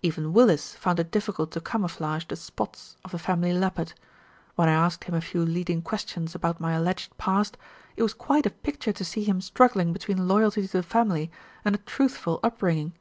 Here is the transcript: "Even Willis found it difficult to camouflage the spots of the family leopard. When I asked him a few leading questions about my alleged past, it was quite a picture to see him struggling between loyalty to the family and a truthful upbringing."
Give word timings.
"Even 0.00 0.32
Willis 0.32 0.74
found 0.74 0.98
it 1.00 1.10
difficult 1.10 1.50
to 1.50 1.60
camouflage 1.60 2.24
the 2.24 2.34
spots 2.34 2.96
of 3.04 3.10
the 3.10 3.18
family 3.18 3.52
leopard. 3.52 3.92
When 4.54 4.70
I 4.70 4.72
asked 4.72 5.04
him 5.04 5.14
a 5.14 5.20
few 5.20 5.44
leading 5.44 5.82
questions 5.82 6.34
about 6.34 6.58
my 6.60 6.72
alleged 6.72 7.14
past, 7.18 7.58
it 7.94 8.02
was 8.02 8.14
quite 8.14 8.46
a 8.46 8.50
picture 8.64 8.94
to 8.94 9.04
see 9.04 9.24
him 9.24 9.42
struggling 9.42 9.92
between 9.92 10.26
loyalty 10.26 10.66
to 10.66 10.78
the 10.78 10.82
family 10.82 11.30
and 11.62 11.74
a 11.74 11.78
truthful 11.84 12.40
upbringing." 12.42 12.94